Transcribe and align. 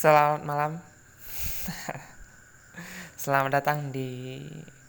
Selamat 0.00 0.40
malam. 0.48 0.72
Selamat 3.20 3.60
datang 3.60 3.92
di 3.92 4.40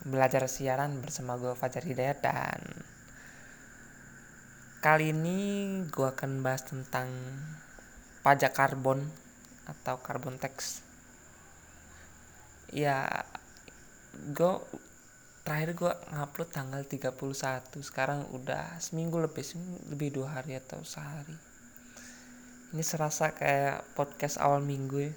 belajar 0.08 0.48
siaran 0.48 1.04
bersama 1.04 1.36
gue 1.36 1.52
Fajar 1.52 1.84
Hidayat 1.84 2.24
dan 2.24 2.64
kali 4.80 5.12
ini 5.12 5.40
gue 5.92 6.08
akan 6.08 6.40
bahas 6.40 6.64
tentang 6.64 7.12
pajak 8.24 8.56
karbon 8.56 9.04
atau 9.68 10.00
carbon 10.00 10.40
tax. 10.40 10.80
Ya, 12.72 13.28
gue 14.16 14.64
terakhir 15.44 15.76
gue 15.76 15.94
ngupload 16.16 16.56
tanggal 16.56 16.88
31 16.88 17.20
sekarang 17.84 18.32
udah 18.32 18.80
seminggu 18.80 19.20
lebih 19.20 19.44
lebih 19.92 20.24
dua 20.24 20.40
hari 20.40 20.56
atau 20.56 20.80
sehari 20.88 21.51
ini 22.72 22.84
serasa 22.88 23.36
kayak 23.36 23.84
podcast 24.00 24.40
awal 24.40 24.64
minggu 24.64 25.12
ya. 25.12 25.14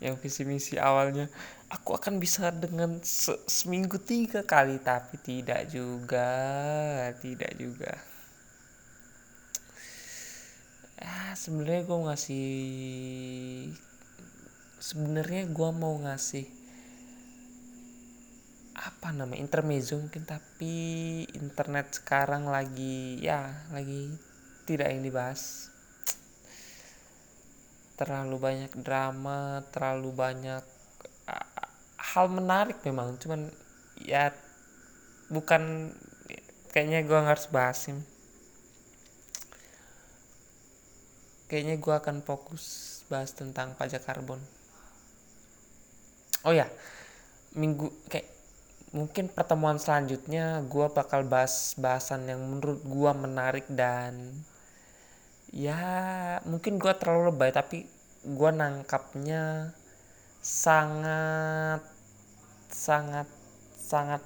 Yang 0.08 0.14
visi 0.24 0.42
misi 0.48 0.74
awalnya. 0.80 1.28
Aku 1.68 1.92
akan 1.92 2.16
bisa 2.16 2.48
dengan 2.54 3.02
se 3.04 3.36
seminggu 3.44 4.00
tiga 4.00 4.46
kali 4.46 4.80
tapi 4.80 5.20
tidak 5.20 5.68
juga 5.68 6.30
tidak 7.20 7.52
juga. 7.60 7.92
Ya 10.96 11.36
sebenarnya 11.36 11.82
gue 11.84 11.98
ngasih 12.08 12.48
sebenarnya 14.80 15.42
gue 15.52 15.70
mau 15.76 16.00
ngasih 16.00 16.46
apa 18.76 19.08
nama 19.12 19.34
intermezzo 19.36 20.00
mungkin 20.00 20.24
tapi 20.24 20.74
internet 21.32 21.96
sekarang 22.00 22.46
lagi 22.46 23.18
ya 23.18 23.66
lagi 23.72 24.14
tidak 24.68 24.92
yang 24.92 25.02
dibahas 25.02 25.72
terlalu 27.96 28.36
banyak 28.36 28.72
drama 28.80 29.64
terlalu 29.72 30.12
banyak 30.12 30.62
hal 31.96 32.26
menarik 32.28 32.78
memang. 32.84 33.16
Cuman 33.18 33.48
ya 34.00 34.30
bukan 35.32 35.92
kayaknya 36.70 37.02
gue 37.02 37.20
harus 37.20 37.48
bahas 37.48 37.80
ini 37.88 38.04
kayaknya 41.46 41.78
gue 41.78 41.94
akan 41.94 42.26
fokus 42.26 42.64
bahas 43.06 43.30
tentang 43.30 43.78
pajak 43.78 44.02
karbon. 44.02 44.42
Oh 46.42 46.54
ya 46.54 46.66
minggu 47.56 47.90
kayak 48.10 48.28
mungkin 48.94 49.30
pertemuan 49.32 49.78
selanjutnya 49.80 50.62
gue 50.66 50.86
bakal 50.92 51.26
bahas 51.26 51.74
bahasan 51.78 52.28
yang 52.30 52.42
menurut 52.42 52.82
gue 52.82 53.12
menarik 53.16 53.66
dan 53.72 54.44
ya 55.54 55.82
mungkin 56.46 56.78
gue 56.78 56.92
terlalu 56.98 57.30
lebay 57.30 57.50
tapi 57.54 57.86
gue 58.26 58.50
nangkapnya 58.50 59.74
sangat 60.42 61.82
sangat 62.70 63.26
sangat 63.78 64.22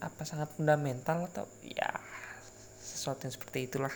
apa 0.00 0.22
sangat 0.24 0.48
fundamental 0.56 1.28
atau 1.28 1.44
ya 1.60 1.92
sesuatu 2.82 3.26
yang 3.26 3.34
seperti 3.34 3.58
itulah. 3.66 3.94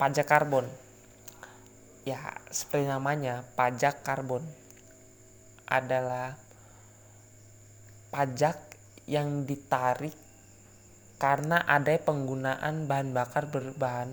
Pajak 0.00 0.26
karbon. 0.26 0.66
Ya 2.08 2.16
seperti 2.48 2.88
namanya 2.88 3.44
pajak 3.54 4.00
karbon 4.00 4.42
adalah 5.68 6.34
pajak 8.10 8.56
yang 9.04 9.44
ditarik 9.44 10.16
karena 11.20 11.60
ada 11.68 11.92
penggunaan 12.00 12.88
bahan 12.88 13.12
bakar 13.12 13.52
berbahan 13.52 14.08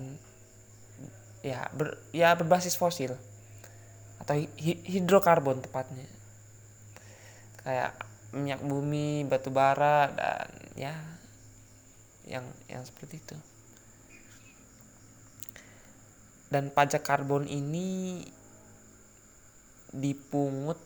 ya 1.40 1.64
ber, 1.72 1.96
ya 2.12 2.36
berbasis 2.36 2.76
fosil 2.76 3.16
atau 4.20 4.36
hi, 4.36 4.74
hidrokarbon 4.84 5.64
tepatnya. 5.64 6.04
Kayak 7.64 7.96
minyak 8.36 8.60
bumi 8.60 9.24
batu 9.24 9.48
bara 9.48 10.12
dan 10.12 10.52
ya 10.76 10.92
yang 12.28 12.44
yang 12.68 12.84
seperti 12.84 13.24
itu. 13.24 13.36
Dan 16.52 16.68
pajak 16.72 17.04
karbon 17.04 17.48
ini 17.48 18.20
dipungut 19.96 20.76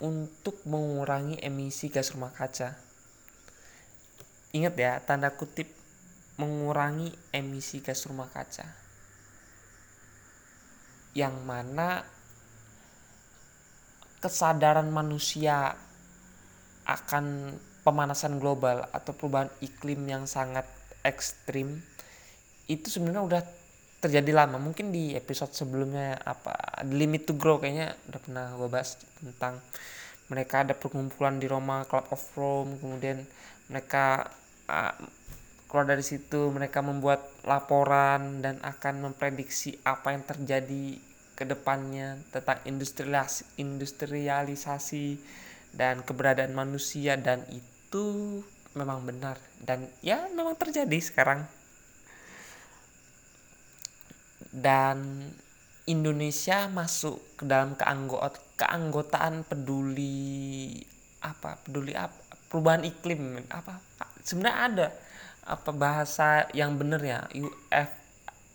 untuk 0.00 0.56
mengurangi 0.64 1.36
emisi 1.44 1.92
gas 1.92 2.16
rumah 2.16 2.32
kaca 2.32 2.89
Ingat 4.50 4.74
ya, 4.74 4.92
tanda 5.02 5.30
kutip 5.30 5.70
mengurangi 6.40 7.14
emisi 7.30 7.84
gas 7.84 8.08
rumah 8.10 8.26
kaca. 8.26 8.66
Yang 11.14 11.36
mana 11.46 12.02
kesadaran 14.20 14.90
manusia 14.90 15.74
akan 16.84 17.54
pemanasan 17.80 18.36
global 18.36 18.84
atau 18.92 19.16
perubahan 19.16 19.48
iklim 19.64 20.04
yang 20.04 20.24
sangat 20.28 20.68
ekstrim 21.00 21.80
itu 22.68 22.86
sebenarnya 22.92 23.24
udah 23.24 23.42
terjadi 24.00 24.32
lama 24.32 24.56
mungkin 24.56 24.92
di 24.92 25.12
episode 25.16 25.52
sebelumnya 25.52 26.16
apa 26.24 26.84
limit 26.88 27.28
to 27.28 27.36
grow 27.36 27.60
kayaknya 27.60 27.96
udah 28.08 28.20
pernah 28.20 28.46
gue 28.56 28.68
bahas 28.68 28.96
tentang 29.20 29.60
mereka 30.32 30.64
ada 30.64 30.72
perkumpulan 30.72 31.36
di 31.36 31.48
Roma 31.48 31.84
Club 31.84 32.06
of 32.12 32.22
Rome 32.36 32.80
kemudian 32.80 33.24
mereka 33.68 34.28
uh, 34.70 34.94
keluar 35.66 35.86
dari 35.86 36.02
situ 36.06 36.50
mereka 36.50 36.82
membuat 36.82 37.26
laporan 37.42 38.42
dan 38.42 38.62
akan 38.62 39.10
memprediksi 39.10 39.78
apa 39.82 40.14
yang 40.14 40.22
terjadi 40.22 40.98
ke 41.34 41.44
depannya 41.46 42.18
tentang 42.30 42.58
industrialisasi, 42.66 43.58
industrialisasi 43.58 45.06
dan 45.74 46.02
keberadaan 46.06 46.54
manusia. 46.54 47.18
Dan 47.18 47.42
itu 47.50 48.38
memang 48.74 49.02
benar 49.02 49.38
dan 49.62 49.90
ya 50.02 50.30
memang 50.30 50.54
terjadi 50.54 50.98
sekarang. 51.02 51.46
Dan 54.50 55.30
Indonesia 55.86 56.66
masuk 56.66 57.22
ke 57.38 57.46
dalam 57.46 57.78
keanggot 57.78 58.38
keanggotaan 58.58 59.46
peduli 59.46 60.82
apa? 61.22 61.62
Peduli 61.62 61.94
apa 61.94 62.30
perubahan 62.50 62.82
iklim 62.82 63.46
apa 63.46 63.78
sebenarnya 64.30 64.58
ada 64.70 64.94
apa 65.42 65.74
bahasa 65.74 66.46
yang 66.54 66.78
bener 66.78 67.02
ya? 67.02 67.26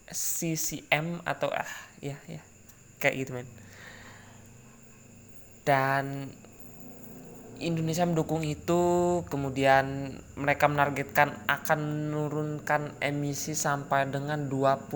UFCCM 0.07 1.19
atau 1.27 1.51
ah 1.51 1.67
ya 1.99 2.15
ya 2.31 2.39
kayak 3.03 3.15
gitu 3.19 3.35
men. 3.35 3.43
Dan 5.67 6.31
Indonesia 7.59 8.03
mendukung 8.07 8.43
itu 8.43 9.23
kemudian 9.31 10.15
mereka 10.35 10.67
menargetkan 10.67 11.31
akan 11.47 11.79
menurunkan 12.11 12.99
emisi 12.99 13.55
sampai 13.55 14.11
dengan 14.11 14.51
29% 14.51 14.95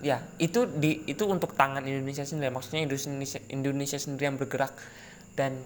ya 0.00 0.16
itu 0.40 0.64
di 0.64 1.04
itu 1.04 1.28
untuk 1.28 1.52
tangan 1.52 1.84
Indonesia 1.84 2.24
sendiri 2.24 2.48
maksudnya 2.48 2.88
Indonesia 2.88 3.40
Indonesia 3.52 3.98
sendiri 4.00 4.32
yang 4.32 4.38
bergerak. 4.40 4.72
Dan 5.36 5.64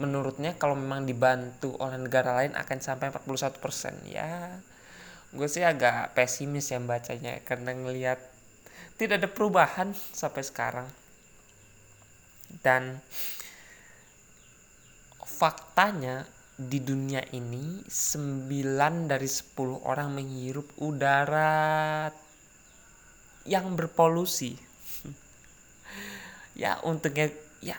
menurutnya 0.00 0.58
kalau 0.58 0.74
memang 0.74 1.06
dibantu 1.06 1.74
oleh 1.78 1.98
negara 1.98 2.34
lain 2.42 2.52
akan 2.58 2.78
sampai 2.82 3.14
41% 3.14 3.62
ya 4.10 4.58
gue 5.34 5.48
sih 5.50 5.66
agak 5.66 6.14
pesimis 6.14 6.70
ya 6.70 6.78
bacanya 6.78 7.42
karena 7.42 7.74
ngelihat 7.74 8.22
tidak 8.94 9.22
ada 9.22 9.28
perubahan 9.30 9.90
sampai 10.14 10.42
sekarang. 10.46 10.88
Dan 12.62 13.02
faktanya 15.18 16.22
di 16.54 16.78
dunia 16.78 17.18
ini 17.34 17.82
9 17.82 19.10
dari 19.10 19.26
10 19.26 19.58
orang 19.82 20.14
menghirup 20.14 20.70
udara 20.78 22.10
yang 23.46 23.74
berpolusi. 23.74 24.54
Ya 26.54 26.78
untungnya 26.86 27.34
ya 27.58 27.74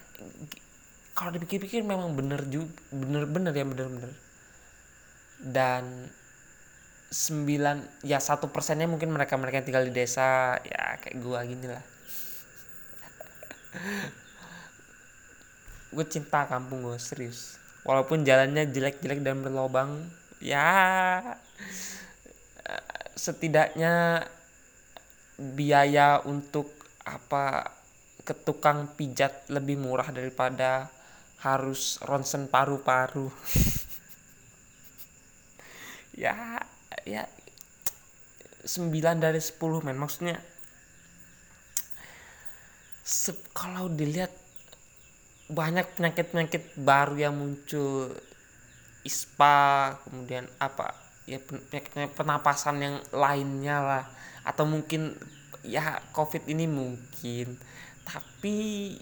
kalau 1.16 1.32
dipikir-pikir 1.32 1.82
memang 1.82 2.12
bener 2.14 2.44
juga 2.52 2.68
bener-bener 2.92 3.56
ya 3.56 3.64
bener-bener 3.64 4.12
dan 5.40 6.12
sembilan 7.08 8.04
ya 8.04 8.20
satu 8.20 8.52
persennya 8.52 8.92
mungkin 8.92 9.16
mereka 9.16 9.40
mereka 9.40 9.64
yang 9.64 9.68
tinggal 9.72 9.86
di 9.88 9.94
desa 9.96 10.60
ya 10.60 11.00
kayak 11.00 11.16
gua 11.24 11.48
gini 11.48 11.72
lah. 11.72 11.84
Gue 15.96 16.04
cinta 16.12 16.44
kampung 16.44 16.84
gue 16.84 17.00
serius. 17.00 17.56
Walaupun 17.88 18.28
jalannya 18.28 18.68
jelek-jelek 18.68 19.24
dan 19.24 19.40
berlobang 19.40 20.12
ya 20.44 21.24
setidaknya 23.16 24.28
biaya 25.40 26.20
untuk 26.28 26.68
apa 27.08 27.72
ke 28.28 28.34
tukang 28.34 28.92
pijat 28.98 29.48
lebih 29.48 29.80
murah 29.80 30.10
daripada 30.12 30.90
harus 31.46 32.02
ronsen 32.02 32.50
paru-paru. 32.50 33.30
Ya 36.16 36.64
ya 37.04 37.28
9 38.64 38.88
dari 39.20 39.36
10 39.44 39.84
men. 39.84 40.00
Maksudnya 40.00 40.40
kalau 43.52 43.92
dilihat 43.92 44.32
banyak 45.52 45.84
penyakit-penyakit 46.00 46.80
baru 46.80 47.16
yang 47.20 47.36
muncul. 47.36 48.16
Ispa 49.04 49.92
kemudian 50.08 50.48
apa 50.58 50.96
ya 51.28 51.38
penyakit 51.44 52.16
penapasan 52.16 52.80
yang 52.80 52.96
lainnya 53.12 53.84
lah. 53.84 54.04
Atau 54.48 54.64
mungkin 54.64 55.20
ya 55.68 56.00
covid 56.16 56.48
ini 56.48 56.64
mungkin. 56.64 57.60
Tapi 58.08 58.96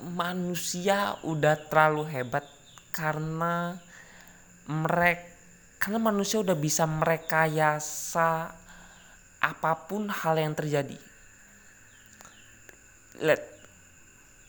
manusia 0.00 1.20
udah 1.22 1.56
terlalu 1.68 2.08
hebat 2.08 2.44
karena 2.90 3.76
mereka 4.66 5.28
karena 5.80 5.96
manusia 5.96 6.44
udah 6.44 6.56
bisa 6.60 6.84
merekayasa 6.84 8.52
apa 9.40 9.72
pun 9.88 10.12
hal 10.12 10.36
yang 10.36 10.52
terjadi. 10.52 11.00
Let 13.24 13.40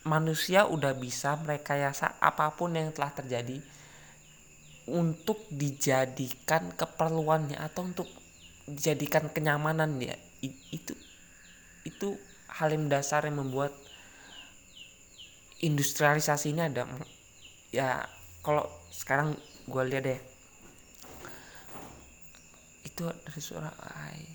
manusia 0.04 0.68
udah 0.68 0.92
bisa 0.98 1.40
merekayasa 1.40 2.20
apa 2.20 2.52
pun 2.58 2.76
yang 2.76 2.92
telah 2.92 3.16
terjadi 3.16 3.64
untuk 4.92 5.46
dijadikan 5.54 6.74
keperluannya 6.74 7.56
atau 7.56 7.86
untuk 7.86 8.10
dijadikan 8.66 9.30
kenyamanan 9.30 10.02
ya 10.02 10.18
itu 10.42 10.98
itu 11.86 12.18
hal 12.50 12.74
yang 12.74 12.90
dasar 12.90 13.24
yang 13.30 13.40
membuat 13.40 13.72
industrialisasi 15.62 16.54
ini 16.54 16.62
ada 16.66 16.90
ya 17.72 18.02
kalau 18.42 18.66
sekarang 18.90 19.38
gue 19.70 19.84
lihat 19.88 20.04
deh. 20.04 20.22
Itu 22.86 23.08
dari 23.08 23.42
suara 23.42 23.70
ay, 24.02 24.26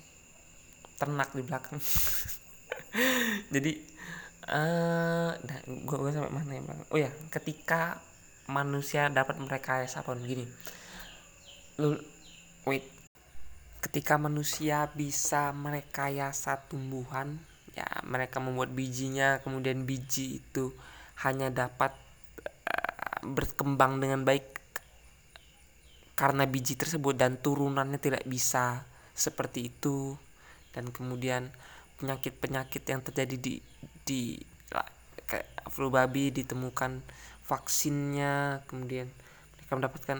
ternak 0.97 1.35
di 1.35 1.43
belakang. 1.43 1.77
Jadi 3.53 3.71
uh, 4.49 5.31
nah, 5.35 5.59
gue 5.67 5.97
gue 5.99 6.11
sampai 6.15 6.33
mana 6.33 6.51
ya 6.57 6.63
bang 6.63 6.79
oh 6.89 6.97
ya 6.97 7.11
ketika 7.29 7.99
manusia 8.47 9.11
dapat 9.11 9.37
merekayasa 9.37 10.01
apa 10.01 10.15
gini. 10.23 10.47
Lu 11.83 11.99
wait. 12.65 12.87
Ketika 13.77 14.17
manusia 14.17 14.89
bisa 14.97 15.53
merekayasa 15.53 16.65
tumbuhan 16.65 17.37
ya 17.77 17.85
mereka 18.09 18.41
membuat 18.41 18.73
bijinya 18.73 19.37
kemudian 19.45 19.85
biji 19.85 20.41
itu 20.41 20.73
hanya 21.25 21.49
dapat 21.49 21.95
uh, 22.45 23.19
berkembang 23.25 23.97
dengan 23.97 24.21
baik 24.27 24.57
karena 26.17 26.49
biji 26.49 26.73
tersebut 26.73 27.13
dan 27.13 27.37
turunannya 27.37 28.01
tidak 28.01 28.25
bisa 28.25 28.85
seperti 29.13 29.69
itu. 29.69 30.17
Dan 30.73 30.93
kemudian 30.93 31.49
penyakit-penyakit 31.97 32.83
yang 32.85 33.01
terjadi 33.01 33.35
di 33.37 33.55
di 34.05 34.37
flu 35.67 35.91
babi 35.91 36.31
ditemukan 36.31 37.03
vaksinnya 37.43 38.63
kemudian 38.65 39.11
mereka 39.55 39.73
mendapatkan 39.75 40.17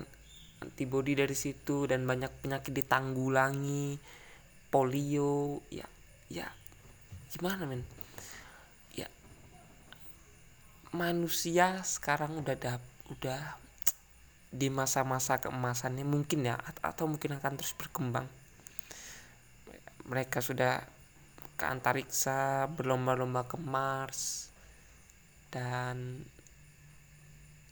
antibodi 0.64 1.14
dari 1.16 1.36
situ 1.38 1.88
dan 1.88 2.04
banyak 2.04 2.30
penyakit 2.44 2.74
ditanggulangi 2.76 4.00
polio 4.68 5.64
ya 5.72 5.88
ya. 6.28 6.48
Gimana 7.32 7.68
men 7.68 7.97
manusia 10.96 11.84
sekarang 11.84 12.40
udah 12.40 12.56
dap 12.56 12.84
udah 13.12 13.60
di 14.48 14.72
masa-masa 14.72 15.44
keemasannya 15.44 16.08
mungkin 16.08 16.48
ya 16.48 16.56
atau 16.80 17.08
mungkin 17.08 17.36
akan 17.36 17.60
terus 17.60 17.76
berkembang. 17.76 18.28
Mereka 20.08 20.40
sudah 20.40 20.88
ke 21.60 21.66
antariksa 21.68 22.70
berlomba-lomba 22.72 23.44
ke 23.50 23.58
Mars 23.60 24.54
dan 25.52 26.24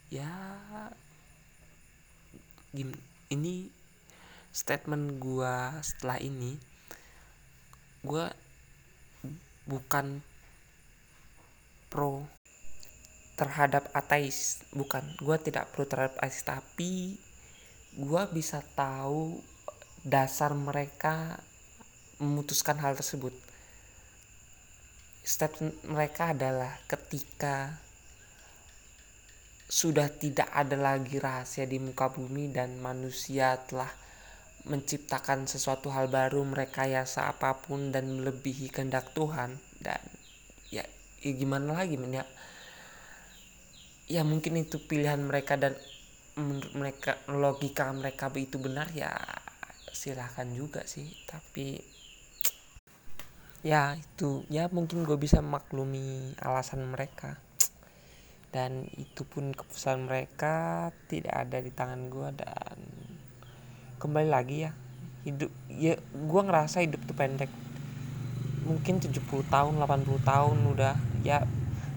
ya 0.10 0.32
ini 3.32 3.70
statement 4.52 5.22
gua 5.22 5.80
setelah 5.80 6.20
ini 6.20 6.60
gua 8.04 8.34
bukan 9.66 10.22
pro 11.88 12.28
terhadap 13.36 13.92
ateis. 13.92 14.64
Bukan 14.72 15.04
gua 15.22 15.40
tidak 15.40 15.72
pro 15.72 15.88
terhadap 15.88 16.16
ateis 16.20 16.44
tapi 16.44 17.20
gua 17.96 18.28
bisa 18.28 18.64
tahu 18.76 19.40
dasar 20.04 20.52
mereka 20.56 21.40
memutuskan 22.20 22.80
hal 22.80 22.96
tersebut. 22.96 23.36
Statement 25.26 25.76
mereka 25.90 26.32
adalah 26.32 26.80
ketika 26.86 27.86
sudah 29.66 30.14
tidak 30.14 30.46
ada 30.54 30.78
lagi 30.78 31.18
rahasia 31.18 31.66
di 31.66 31.82
muka 31.82 32.14
bumi 32.14 32.54
dan 32.54 32.78
manusia 32.78 33.58
telah 33.66 33.90
menciptakan 34.66 35.50
sesuatu 35.50 35.90
hal 35.90 36.10
baru 36.10 36.42
merekayasa 36.46 37.30
apa 37.30 37.58
pun 37.58 37.90
dan 37.90 38.22
melebihi 38.22 38.70
kehendak 38.70 39.14
Tuhan 39.14 39.58
dan 39.82 40.02
ya, 40.70 40.86
ya 41.22 41.32
gimana 41.34 41.82
lagi 41.82 41.98
men 41.98 42.18
ya 42.18 42.26
ya 44.06 44.22
mungkin 44.22 44.62
itu 44.62 44.78
pilihan 44.78 45.18
mereka 45.18 45.58
dan 45.58 45.74
menurut 46.38 46.74
mereka 46.76 47.18
logika 47.32 47.90
mereka 47.96 48.30
itu 48.36 48.62
benar 48.62 48.92
ya 48.94 49.12
silahkan 49.96 50.46
juga 50.52 50.86
sih. 50.86 51.10
Tapi 51.26 51.82
ya 53.66 53.98
itu 53.98 54.46
ya 54.54 54.70
mungkin 54.70 55.02
gue 55.08 55.18
bisa 55.18 55.42
maklumi 55.42 56.38
alasan 56.44 56.86
mereka. 56.86 57.42
Dan 58.54 58.88
itu 58.96 59.28
pun 59.28 59.52
keputusan 59.52 60.08
mereka 60.08 60.88
tidak 61.12 61.36
ada 61.36 61.58
di 61.60 61.72
tangan 61.76 62.08
gue 62.08 62.30
dan 62.40 62.78
kembali 64.00 64.30
lagi 64.32 64.64
ya 64.64 64.72
hidup 65.26 65.52
ya 65.68 65.98
gue 65.98 66.42
ngerasa 66.46 66.86
hidup 66.86 67.02
tuh 67.10 67.18
pendek. 67.18 67.52
Mungkin 68.66 68.98
70 69.02 69.22
tahun 69.50 69.74
80 69.82 70.22
tahun 70.26 70.58
udah 70.74 70.96
ya 71.26 71.44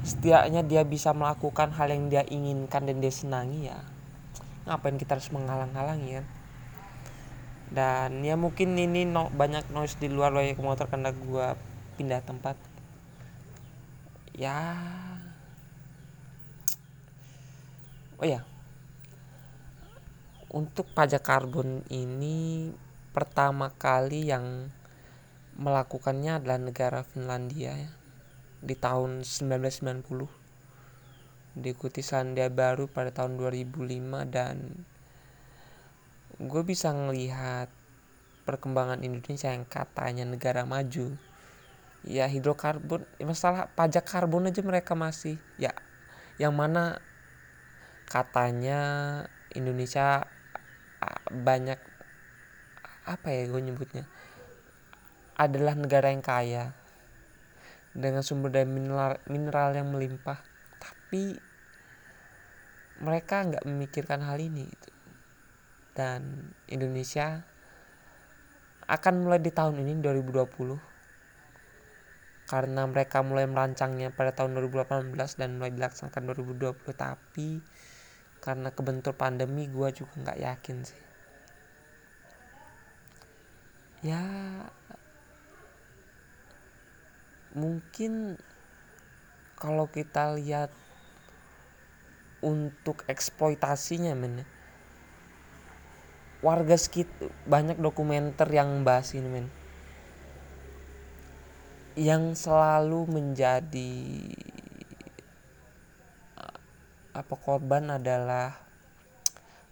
setidaknya 0.06 0.62
dia 0.66 0.82
bisa 0.86 1.14
melakukan 1.14 1.74
hal 1.74 1.90
yang 1.90 2.10
dia 2.10 2.22
inginkan 2.28 2.86
dan 2.86 2.98
dia 2.98 3.12
senangi 3.12 3.70
ya. 3.70 3.78
Ngapain 4.66 5.00
kita 5.00 5.16
harus 5.16 5.30
menghalang-halangi 5.32 6.10
ya 6.20 6.24
dan 7.68 8.24
ya 8.24 8.32
mungkin 8.40 8.72
ini 8.80 9.04
no, 9.04 9.28
banyak 9.28 9.68
noise 9.68 10.00
di 10.00 10.08
luar 10.08 10.32
loyek 10.32 10.56
motor 10.60 10.88
karena 10.88 11.12
gue 11.12 11.46
pindah 12.00 12.24
tempat. 12.24 12.56
Ya. 14.32 14.56
Oh 18.16 18.24
ya. 18.24 18.40
Untuk 20.48 20.88
pajak 20.96 21.20
karbon 21.20 21.84
ini 21.92 22.72
pertama 23.12 23.68
kali 23.76 24.32
yang 24.32 24.72
melakukannya 25.60 26.40
adalah 26.40 26.56
negara 26.56 27.00
Finlandia 27.04 27.74
ya 27.74 27.90
di 28.58 28.74
tahun 28.74 29.22
1990 29.22 30.48
diikuti 31.58 32.02
Selandia 32.02 32.50
Baru 32.50 32.86
pada 32.86 33.10
tahun 33.10 33.38
2005 33.38 34.30
dan 34.30 34.86
gue 36.38 36.62
bisa 36.62 36.94
ngelihat 36.94 37.66
perkembangan 38.46 39.02
Indonesia 39.02 39.50
yang 39.50 39.66
katanya 39.66 40.24
negara 40.24 40.62
maju. 40.62 41.18
Ya 42.06 42.30
hidrokarbon 42.30 43.02
ya 43.18 43.26
masalah 43.26 43.66
pajak 43.74 44.06
karbon 44.06 44.46
aja 44.46 44.62
mereka 44.62 44.94
masih 44.94 45.34
ya 45.58 45.74
yang 46.38 46.54
mana 46.54 47.02
katanya 48.06 48.80
Indonesia 49.52 50.24
banyak 51.28 51.76
apa 53.04 53.28
ya 53.34 53.50
gue 53.50 53.60
nyebutnya 53.60 54.06
adalah 55.34 55.74
negara 55.74 56.14
yang 56.14 56.22
kaya 56.22 56.72
dengan 57.98 58.22
sumber 58.22 58.54
daya 58.54 58.66
mineral, 58.70 59.18
mineral 59.26 59.74
yang 59.74 59.90
melimpah. 59.90 60.38
Tapi 60.78 61.34
mereka 63.02 63.42
nggak 63.46 63.66
memikirkan 63.66 64.22
hal 64.22 64.38
ini 64.38 64.66
gitu. 64.66 64.90
dan 65.98 66.54
Indonesia 66.70 67.42
akan 68.86 69.26
mulai 69.26 69.42
di 69.42 69.50
tahun 69.50 69.82
ini 69.82 69.98
2020 69.98 70.78
karena 72.48 72.86
mereka 72.86 73.20
mulai 73.20 73.50
merancangnya 73.50 74.14
pada 74.14 74.30
tahun 74.30 74.56
2018 74.62 75.18
dan 75.36 75.58
mulai 75.58 75.74
dilaksanakan 75.74 76.22
2020 76.38 76.94
tapi 76.94 77.58
karena 78.38 78.70
kebentur 78.70 79.18
pandemi 79.18 79.66
gue 79.66 79.90
juga 79.90 80.14
nggak 80.22 80.38
yakin 80.38 80.78
sih. 80.86 81.02
Ya 84.06 84.22
mungkin 87.58 88.38
kalau 89.58 89.90
kita 89.90 90.38
lihat 90.38 90.70
untuk 92.38 93.02
eksploitasinya 93.10 94.14
men 94.14 94.46
warga 96.38 96.78
sekitar 96.78 97.34
banyak 97.50 97.82
dokumenter 97.82 98.46
yang 98.46 98.86
bahas 98.86 99.10
ini 99.14 99.26
men. 99.26 99.46
Yang 101.98 102.46
selalu 102.46 103.10
menjadi 103.10 103.94
apa 107.10 107.34
korban 107.34 107.98
adalah 107.98 108.54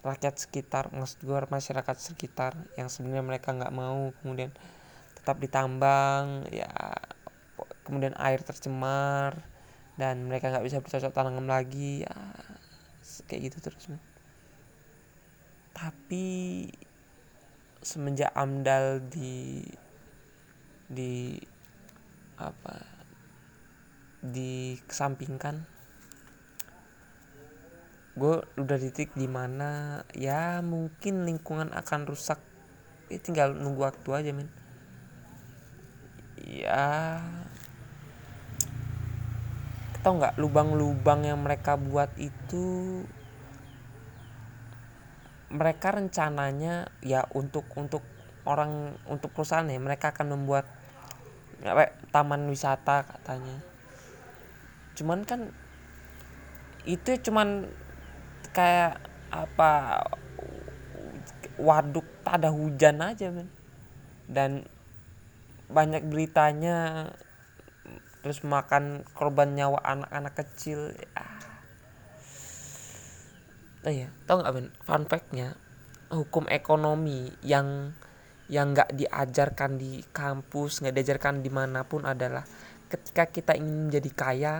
rakyat 0.03 0.35
sekitar 0.35 0.91
maksud 0.91 1.23
gue 1.23 1.39
masyarakat 1.47 1.97
sekitar 1.99 2.59
yang 2.75 2.91
sebenarnya 2.91 3.23
mereka 3.23 3.55
nggak 3.55 3.75
mau 3.75 4.11
kemudian 4.23 4.51
tetap 5.15 5.39
ditambang 5.39 6.47
ya 6.51 6.71
kemudian 7.87 8.13
air 8.19 8.43
tercemar 8.43 9.47
dan 9.95 10.27
mereka 10.27 10.51
nggak 10.51 10.67
bisa 10.67 10.83
bercocok 10.83 11.15
tanam 11.15 11.47
lagi. 11.47 12.03
Ya 12.03 12.15
kayak 13.31 13.55
gitu 13.55 13.71
terus 13.71 13.87
man. 13.87 14.03
tapi 15.77 16.67
semenjak 17.85 18.33
amdal 18.35 18.99
di 19.13 19.63
di 20.91 21.39
apa 22.41 22.83
dikesampingkan 24.25 25.77
gue 28.17 28.37
udah 28.57 28.79
titik 28.81 29.13
di 29.13 29.29
mana 29.29 30.01
ya 30.17 30.65
mungkin 30.65 31.29
lingkungan 31.29 31.69
akan 31.77 32.09
rusak. 32.09 32.41
Ya 33.13 33.21
tinggal 33.21 33.53
nunggu 33.53 33.85
waktu 33.85 34.09
aja 34.09 34.33
men. 34.33 34.49
Ya 36.41 37.21
tau 40.07 40.15
nggak 40.15 40.39
lubang-lubang 40.39 41.27
yang 41.27 41.43
mereka 41.43 41.75
buat 41.75 42.15
itu 42.15 43.03
mereka 45.51 45.99
rencananya 45.99 46.95
ya 47.03 47.27
untuk 47.35 47.67
untuk 47.75 48.07
orang 48.47 48.95
untuk 49.11 49.35
perusahaan 49.35 49.67
ya 49.67 49.83
mereka 49.83 50.15
akan 50.15 50.39
membuat 50.39 50.71
ya, 51.59 51.75
taman 52.15 52.47
wisata 52.47 53.03
katanya. 53.03 53.59
Cuman 54.95 55.27
kan 55.27 55.51
itu 56.87 57.19
cuman 57.27 57.67
kayak 58.55 59.03
apa 59.35 60.07
waduk 61.59 62.07
tak 62.23 62.47
ada 62.47 62.55
hujan 62.55 63.03
aja 63.03 63.35
men. 63.35 63.51
Dan 64.31 64.71
banyak 65.67 66.07
beritanya 66.07 67.11
terus 68.27 68.43
makan 68.43 69.07
korban 69.15 69.55
nyawa 69.55 69.79
anak-anak 69.87 70.35
kecil 70.35 70.91
ya. 70.99 71.23
Oh 73.87 73.93
iya, 73.95 74.11
tau 74.27 74.43
nggak 74.43 74.51
men? 74.51 74.75
Fun 74.83 75.07
factnya 75.07 75.55
hukum 76.11 76.51
ekonomi 76.51 77.31
yang 77.47 77.95
yang 78.51 78.75
nggak 78.75 78.99
diajarkan 78.99 79.79
di 79.79 80.03
kampus, 80.11 80.83
nggak 80.83 80.91
diajarkan 80.99 81.39
di 81.39 81.55
mana 81.55 81.87
pun 81.87 82.03
adalah 82.03 82.43
ketika 82.91 83.31
kita 83.31 83.53
ingin 83.55 83.87
menjadi 83.87 84.11
kaya 84.11 84.55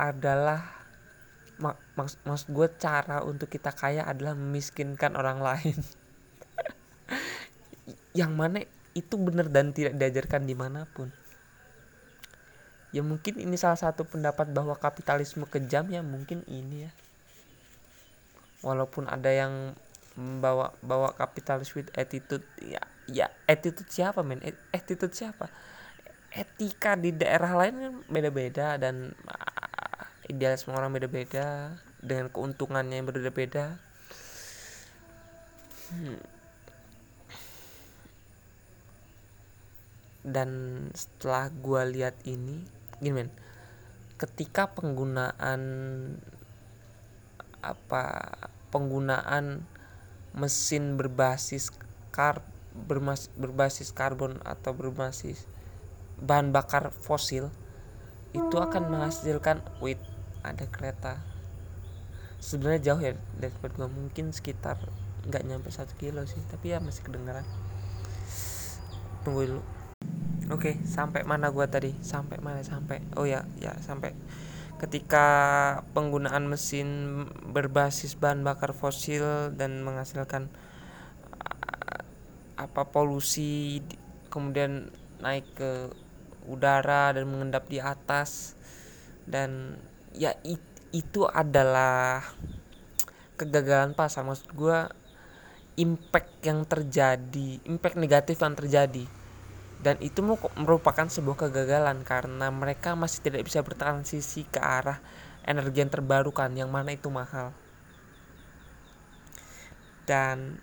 adalah 0.00 0.80
mak 1.60 1.76
maks 1.92 2.16
maksud 2.24 2.48
gue 2.56 2.68
cara 2.80 3.20
untuk 3.20 3.52
kita 3.52 3.76
kaya 3.76 4.08
adalah 4.08 4.32
memiskinkan 4.32 5.12
orang 5.12 5.44
lain 5.52 5.76
yang 8.16 8.32
mana 8.32 8.64
itu 8.96 9.14
benar 9.20 9.52
dan 9.52 9.76
tidak 9.76 10.00
diajarkan 10.00 10.48
di 10.48 10.56
mana 10.56 10.88
pun 10.88 11.12
ya 12.90 13.02
mungkin 13.06 13.38
ini 13.38 13.54
salah 13.54 13.78
satu 13.78 14.02
pendapat 14.02 14.50
bahwa 14.50 14.74
kapitalisme 14.74 15.46
kejam 15.46 15.86
ya 15.90 16.02
mungkin 16.02 16.42
ini 16.50 16.86
ya. 16.88 16.92
Walaupun 18.60 19.08
ada 19.08 19.30
yang 19.30 19.74
membawa 20.18 20.74
bawa 20.82 21.14
kapitalis 21.14 21.72
with 21.72 21.88
attitude 21.96 22.44
ya 22.60 22.82
ya 23.06 23.30
attitude 23.46 23.88
siapa 23.88 24.20
men? 24.26 24.42
Attitude 24.74 25.14
siapa? 25.14 25.48
Etika 26.30 26.94
di 26.94 27.14
daerah 27.14 27.54
lain 27.56 27.74
kan 27.78 27.94
beda-beda 28.06 28.78
dan 28.78 29.14
idealisme 30.30 30.74
orang 30.74 30.94
beda-beda 30.94 31.74
dengan 31.98 32.30
keuntungannya 32.30 33.02
yang 33.02 33.06
berbeda-beda. 33.10 33.78
Hmm. 35.90 36.22
dan 40.20 40.50
setelah 40.92 41.48
gue 41.48 41.82
lihat 41.96 42.16
ini 42.28 42.64
gini 43.00 43.24
men. 43.24 43.28
Ketika 44.20 44.70
penggunaan 44.76 45.60
apa 47.60 48.04
penggunaan 48.72 49.64
mesin 50.36 50.96
berbasis 50.96 51.74
kar 52.14 52.44
bermas, 52.72 53.32
berbasis 53.34 53.90
karbon 53.90 54.38
atau 54.46 54.70
berbasis 54.72 55.44
bahan 56.20 56.52
bakar 56.52 56.92
fosil 56.92 57.50
itu 58.30 58.56
akan 58.56 58.92
menghasilkan 58.92 59.64
wait 59.82 59.98
ada 60.46 60.64
kereta. 60.68 61.18
Sebenarnya 62.40 62.92
jauh 62.92 63.00
ya 63.00 63.12
dari 63.36 63.52
tempat 63.52 63.72
gua. 63.76 63.88
Mungkin 63.88 64.32
sekitar 64.32 64.78
nggak 65.26 65.44
nyampe 65.44 65.68
satu 65.68 65.92
kilo 66.00 66.24
sih 66.24 66.40
tapi 66.48 66.72
ya 66.72 66.80
masih 66.80 67.04
kedengaran 67.04 67.44
tunggu 69.20 69.44
dulu 69.44 69.62
oke 70.50 70.82
sampai 70.84 71.22
mana 71.22 71.48
gua 71.54 71.70
tadi? 71.70 71.94
Sampai 72.02 72.42
mana? 72.42 72.60
Sampai 72.66 73.00
oh 73.14 73.24
ya 73.24 73.46
ya 73.62 73.74
sampai 73.80 74.12
ketika 74.80 75.26
penggunaan 75.92 76.48
mesin 76.48 77.22
berbasis 77.52 78.16
bahan 78.16 78.40
bakar 78.40 78.72
fosil 78.72 79.52
dan 79.52 79.84
menghasilkan 79.84 80.48
apa 82.56 82.82
polusi 82.88 83.84
kemudian 84.32 84.88
naik 85.20 85.44
ke 85.52 85.92
udara 86.48 87.12
dan 87.12 87.28
mengendap 87.28 87.68
di 87.68 87.76
atas 87.76 88.56
dan 89.28 89.76
ya 90.16 90.32
it, 90.42 90.60
itu 90.90 91.28
adalah 91.28 92.24
kegagalan 93.36 93.92
pasar. 93.92 94.24
Maksud 94.24 94.48
gue 94.56 94.78
impact 95.76 96.44
yang 96.44 96.64
terjadi 96.64 97.62
impact 97.68 97.96
negatif 97.96 98.36
yang 98.40 98.56
terjadi 98.56 99.04
dan 99.80 99.96
itu 100.04 100.20
merupakan 100.60 101.08
sebuah 101.08 101.48
kegagalan 101.48 102.04
karena 102.04 102.52
mereka 102.52 102.92
masih 102.92 103.24
tidak 103.24 103.48
bisa 103.48 103.64
bertransisi 103.64 104.44
ke 104.44 104.60
arah 104.60 105.00
energi 105.40 105.80
yang 105.80 105.88
terbarukan 105.88 106.52
yang 106.52 106.68
mana 106.68 106.92
itu 106.92 107.08
mahal. 107.08 107.56
Dan 110.04 110.60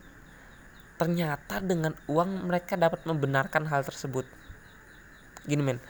ternyata 1.01 1.61
dengan 1.65 1.97
uang 2.05 2.45
mereka 2.45 2.77
dapat 2.77 3.01
membenarkan 3.09 3.65
hal 3.65 3.81
tersebut. 3.81 4.29
Gini 5.49 5.65
men. 5.65 5.81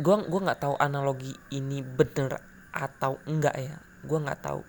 Gua 0.00 0.24
gua 0.24 0.40
nggak 0.48 0.60
tahu 0.64 0.74
analogi 0.80 1.36
ini 1.52 1.84
bener 1.84 2.40
atau 2.72 3.20
enggak 3.28 3.56
ya. 3.60 3.76
Gua 4.08 4.24
nggak 4.24 4.40
tahu. 4.40 4.64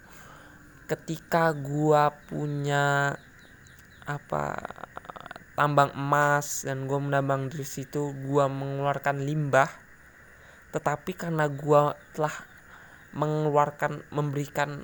Ketika 0.91 1.55
gua 1.55 2.11
punya 2.27 3.15
apa 4.03 4.43
tambang 5.55 5.91
emas 5.95 6.67
dan 6.67 6.85
gua 6.85 6.99
menambang 6.99 7.47
di 7.47 7.63
situ 7.63 8.11
gua 8.27 8.51
mengeluarkan 8.51 9.23
limbah. 9.23 9.71
Tetapi 10.75 11.11
karena 11.15 11.47
gua 11.47 11.95
telah 12.11 12.35
mengeluarkan 13.15 14.03
memberikan 14.11 14.83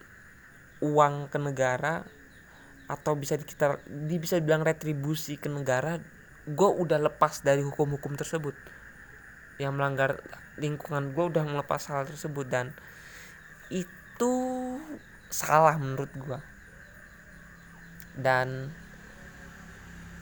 uang 0.80 1.30
ke 1.30 1.38
negara 1.38 2.08
atau 2.88 3.16
bisa 3.16 3.36
kita 3.40 3.80
bisa 4.20 4.40
bilang 4.40 4.64
retribusi 4.64 5.40
ke 5.40 5.48
negara 5.48 6.00
gue 6.42 6.70
udah 6.74 6.98
lepas 6.98 7.46
dari 7.46 7.62
hukum-hukum 7.62 8.18
tersebut. 8.18 8.58
Yang 9.62 9.74
melanggar 9.78 10.12
lingkungan 10.58 11.14
gue 11.14 11.26
udah 11.30 11.44
melepas 11.46 11.86
hal 11.94 12.10
tersebut 12.10 12.50
dan 12.50 12.74
itu 13.70 14.34
salah 15.32 15.80
menurut 15.80 16.12
gue 16.12 16.40
dan 18.20 18.68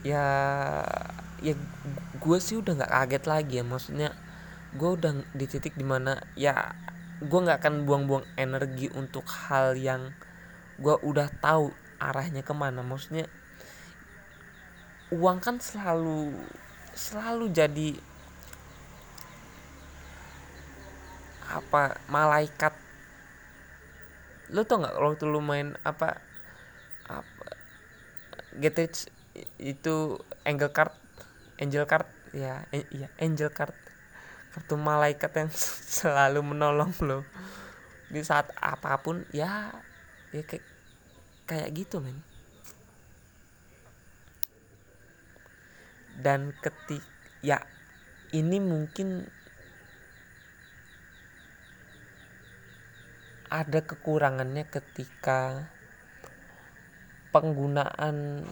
ya 0.00 0.26
ya 1.40 1.54
gue 2.20 2.38
sih 2.40 2.60
udah 2.60 2.84
nggak 2.84 2.92
kaget 2.92 3.24
lagi 3.28 3.54
ya 3.60 3.64
maksudnya 3.64 4.10
gue 4.76 4.90
udah 4.96 5.12
di 5.34 5.46
titik 5.50 5.74
di 5.74 5.84
mana 5.84 6.20
ya 6.38 6.72
gue 7.20 7.36
nggak 7.36 7.60
akan 7.60 7.84
buang-buang 7.84 8.24
energi 8.40 8.88
untuk 8.96 9.28
hal 9.28 9.76
yang 9.76 10.08
gue 10.80 10.96
udah 11.04 11.28
tahu 11.44 11.68
arahnya 12.00 12.40
ke 12.40 12.56
mana. 12.56 12.80
Maksudnya 12.80 13.28
uang 15.12 15.38
kan 15.44 15.60
selalu 15.60 16.32
selalu 16.96 17.52
jadi 17.52 17.90
apa 21.52 22.00
malaikat. 22.08 22.72
Lu 24.56 24.64
tau 24.64 24.80
nggak 24.80 24.96
waktu 24.96 25.24
lu 25.28 25.44
main 25.44 25.76
apa 25.84 26.24
apa 27.04 27.46
GTH 28.56 29.19
itu 29.60 30.18
angel 30.44 30.72
card 30.72 30.94
angel 31.60 31.84
card 31.84 32.08
ya 32.32 32.64
eh, 32.72 32.88
iya 32.90 33.12
angel 33.20 33.52
card. 33.52 33.76
Kartu 34.50 34.74
malaikat 34.74 35.30
yang 35.36 35.50
selalu 36.00 36.42
menolong 36.42 36.90
lo. 37.04 37.22
Di 38.10 38.24
saat 38.26 38.50
apa 38.58 38.98
pun 38.98 39.22
ya 39.30 39.70
ya 40.34 40.42
kayak 40.42 40.66
kayak 41.46 41.68
gitu 41.76 42.02
men. 42.02 42.18
Dan 46.20 46.50
ketik 46.58 47.04
ya 47.40 47.62
ini 48.34 48.58
mungkin 48.58 49.30
ada 53.50 53.82
kekurangannya 53.82 54.62
ketika 54.70 55.66
penggunaan 57.34 58.46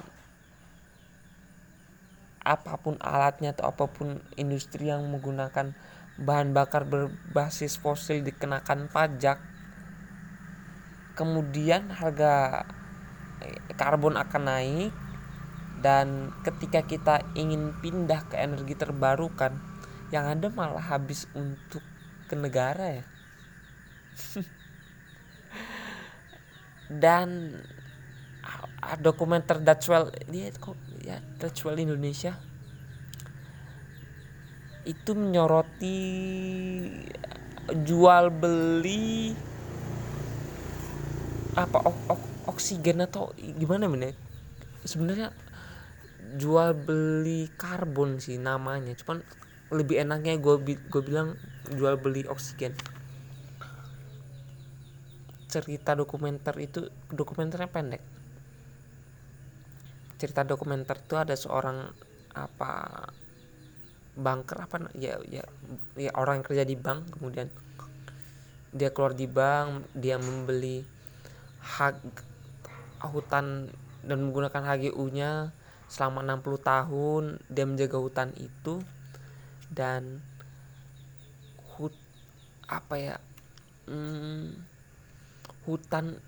apa 2.49 2.81
pun 2.81 2.97
alatnya 3.05 3.53
atau 3.53 3.69
apa 3.69 3.85
pun 3.93 4.25
industri 4.41 4.89
yang 4.89 5.05
menggunakan 5.13 5.77
bahan 6.17 6.57
bakar 6.57 6.89
berbasis 6.89 7.77
fosil 7.77 8.25
dikenakan 8.25 8.89
pajak 8.89 9.37
kemudian 11.13 11.93
harga 11.93 12.65
eh, 13.45 13.61
karbon 13.77 14.17
akan 14.17 14.43
naik 14.49 14.93
dan 15.79 16.35
ketika 16.43 16.83
kita 16.83 17.23
ingin 17.39 17.71
pindah 17.79 18.27
ke 18.27 18.35
energi 18.39 18.75
terbarukan 18.75 19.55
yang 20.11 20.27
ada 20.27 20.51
malah 20.51 20.83
habis 20.83 21.31
untuk 21.39 21.85
ke 22.27 22.35
negara 22.35 22.99
ya. 22.99 23.05
Dan 27.05 27.53
dokumenter 29.05 29.61
Dutchwell 29.61 30.09
dia 30.33 30.49
kok 30.57 30.75
ya 31.09 31.25
Dutchwell 31.41 31.81
Indonesia 31.81 32.37
itu 34.85 35.17
menyoroti 35.17 35.97
jual 37.89 38.29
beli 38.29 39.33
apa 41.57 41.81
ok, 41.81 41.97
ok, 42.13 42.23
oksigen 42.53 43.01
atau 43.01 43.33
gimana 43.57 43.89
men 43.89 44.13
sebenarnya 44.85 45.33
jual 46.37 46.77
beli 46.77 47.49
karbon 47.57 48.21
sih 48.21 48.37
namanya 48.37 48.93
cuman 49.01 49.25
lebih 49.73 50.01
enaknya 50.01 50.37
gue 50.37 50.77
gue 50.77 51.03
bilang 51.05 51.37
jual 51.69 52.01
beli 52.01 52.25
oksigen. 52.25 52.73
Cerita 55.49 55.93
dokumenter 55.97 56.57
itu 56.61 56.89
dokumenternya 57.13 57.69
pendek 57.69 58.01
cerita 60.19 60.43
dokumenter 60.43 60.99
itu 60.99 61.15
ada 61.15 61.39
seorang 61.39 61.89
apa 62.35 63.07
banker 64.19 64.59
apa 64.59 64.91
ya 64.99 65.23
ya 65.31 65.47
ya 65.95 66.11
orang 66.19 66.43
yang 66.43 66.47
kerja 66.47 66.65
di 66.67 66.75
bank 66.75 67.15
kemudian 67.15 67.47
dia 68.75 68.91
keluar 68.91 69.15
di 69.15 69.31
bank 69.31 69.87
dia 69.95 70.19
membeli 70.19 70.83
hak 71.63 71.97
hutan 73.15 73.71
dan 74.03 74.19
menggunakan 74.27 74.63
HGU-nya 74.75 75.55
selama 75.87 76.21
60 76.27 76.61
tahun 76.67 77.25
dia 77.47 77.65
menjaga 77.65 77.99
hutan 78.03 78.31
itu 78.37 78.83
dan 79.71 80.21
hut 81.75 81.95
apa 82.69 82.95
ya 82.99 83.17
hmm, 83.87 84.53
hutan 85.65 86.21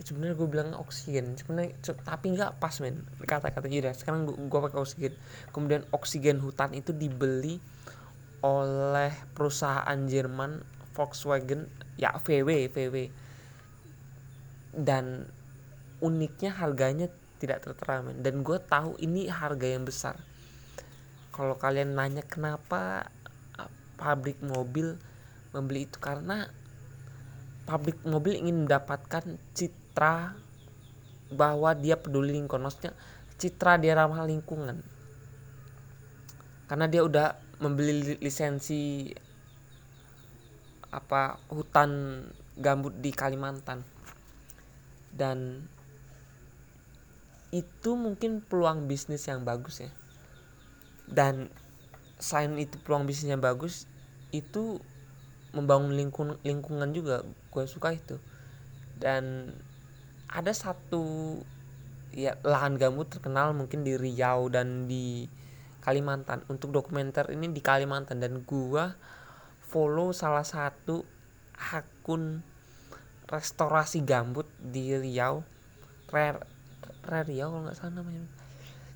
sebenarnya 0.00 0.36
gue 0.36 0.48
bilang 0.48 0.70
oksigen. 0.76 1.38
Sebenarnya 1.38 1.76
tapi 2.04 2.34
nggak 2.34 2.60
pas 2.60 2.74
men. 2.82 3.04
Kata-kata 3.24 3.66
udah 3.66 3.94
sekarang 3.96 4.28
gue, 4.28 4.36
gue 4.36 4.60
pakai 4.70 4.78
oksigen. 4.78 5.14
Kemudian 5.50 5.82
oksigen 5.94 6.38
hutan 6.42 6.74
itu 6.76 6.92
dibeli 6.92 7.58
oleh 8.44 9.12
perusahaan 9.32 9.96
Jerman 10.04 10.60
Volkswagen 10.92 11.64
ya 11.96 12.12
VW 12.20 12.68
VW 12.68 12.96
dan 14.76 15.24
uniknya 16.04 16.52
harganya 16.52 17.08
tidak 17.40 17.64
tertera 17.64 18.04
men. 18.04 18.20
Dan 18.20 18.44
gue 18.44 18.58
tahu 18.60 19.00
ini 19.00 19.26
harga 19.30 19.66
yang 19.66 19.88
besar. 19.88 20.20
Kalau 21.34 21.58
kalian 21.58 21.98
nanya 21.98 22.22
kenapa 22.22 23.10
ah, 23.58 23.70
pabrik 23.98 24.38
mobil 24.44 24.94
membeli 25.54 25.86
itu 25.86 25.98
karena 26.02 26.50
pabrik 27.64 28.00
mobil 28.04 28.40
ingin 28.40 28.68
mendapatkan 28.68 29.40
citra 29.56 30.36
bahwa 31.32 31.72
dia 31.72 31.96
peduli 31.96 32.36
lingkungan 32.36 32.68
maksudnya 32.68 32.92
citra 33.40 33.80
dia 33.80 33.98
ramah 33.98 34.24
lingkungan. 34.24 34.80
Karena 36.64 36.86
dia 36.88 37.04
udah 37.04 37.36
membeli 37.60 38.16
lisensi 38.20 39.12
apa 40.94 41.42
hutan 41.50 42.22
gambut 42.56 42.94
di 43.02 43.10
Kalimantan. 43.10 43.82
Dan 45.14 45.66
itu 47.54 47.94
mungkin 47.94 48.42
peluang 48.42 48.90
bisnis 48.90 49.26
yang 49.30 49.46
bagus 49.46 49.82
ya. 49.82 49.90
Dan 51.06 51.52
selain 52.18 52.56
itu 52.58 52.80
peluang 52.82 53.06
bisnis 53.06 53.30
yang 53.30 53.42
bagus 53.42 53.86
itu 54.34 54.82
membangun 55.54 55.94
lingkung, 55.94 56.34
lingkungan 56.42 56.90
juga 56.90 57.22
gue 57.54 57.64
suka 57.70 57.94
itu. 57.94 58.18
Dan 58.98 59.54
ada 60.26 60.50
satu 60.50 61.38
ya 62.10 62.34
lahan 62.42 62.74
gambut 62.74 63.06
terkenal 63.10 63.54
mungkin 63.54 63.86
di 63.86 63.94
Riau 63.94 64.50
dan 64.50 64.90
di 64.90 65.30
Kalimantan. 65.78 66.42
Untuk 66.50 66.74
dokumenter 66.74 67.30
ini 67.30 67.54
di 67.54 67.62
Kalimantan 67.62 68.18
dan 68.18 68.42
gue 68.42 68.84
follow 69.62 70.10
salah 70.10 70.42
satu 70.42 71.06
akun 71.54 72.42
restorasi 73.30 74.02
gambut 74.02 74.44
di 74.58 74.94
Riau 74.98 75.46
Rare 76.10 76.42
Riau 77.06 77.54
kalau 77.54 77.62
nggak 77.66 77.78
salah 77.78 78.02
namanya. 78.02 78.26